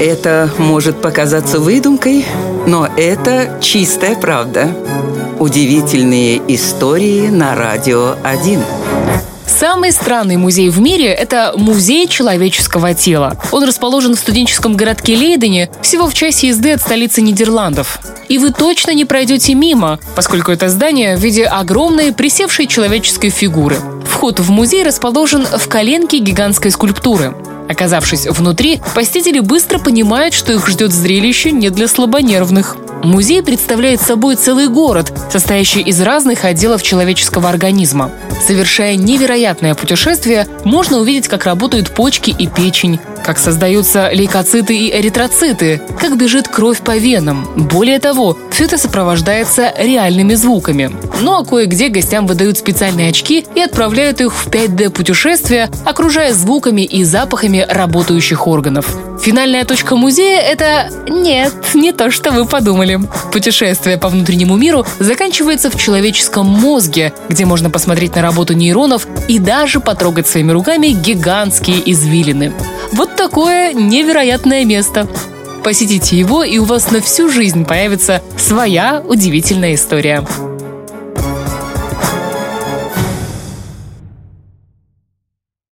[0.00, 2.24] Это может показаться выдумкой,
[2.66, 4.68] но это чистая правда.
[5.40, 8.60] Удивительные истории на радио 1.
[9.58, 13.36] Самый странный музей в мире– это музей человеческого тела.
[13.50, 17.98] Он расположен в студенческом городке Лейдене, всего в часе езды от столицы Нидерландов.
[18.28, 23.78] И вы точно не пройдете мимо, поскольку это здание в виде огромной присевшей человеческой фигуры.
[24.08, 27.34] Вход в музей расположен в коленке гигантской скульптуры.
[27.68, 32.76] Оказавшись внутри, посетители быстро понимают, что их ждет зрелище не для слабонервных.
[33.04, 38.10] Музей представляет собой целый город, состоящий из разных отделов человеческого организма.
[38.44, 45.82] Совершая невероятное путешествие, можно увидеть, как работают почки и печень, как создаются лейкоциты и эритроциты,
[46.00, 47.46] как бежит кровь по венам.
[47.56, 50.90] Более того, все это сопровождается реальными звуками.
[51.20, 57.04] Ну а кое-где гостям выдают специальные очки и отправляют их в 5D-путешествие, окружая звуками и
[57.04, 58.96] запахами работающих органов.
[59.20, 62.98] Финальная точка музея– это нет, не то, что вы подумали.
[63.30, 69.38] Путешествие по внутреннему миру заканчивается в человеческом мозге, где можно посмотреть на работу нейронов и
[69.38, 72.54] даже потрогать своими руками гигантские извилины.
[72.92, 75.08] Вот такое невероятное место.
[75.64, 80.24] Посетите его, и у вас на всю жизнь появится своя удивительная история.